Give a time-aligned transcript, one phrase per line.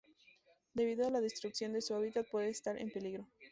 [0.73, 3.27] Debido a la destrucción de su hábitat puede estar en peligro.